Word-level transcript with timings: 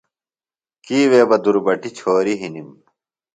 کی 0.85 0.99
وے 1.09 1.21
بہ 1.29 1.37
دُربٹیۡ 1.43 1.95
چھوریۡ 1.97 2.39
ہِنِم۔ 2.41 2.69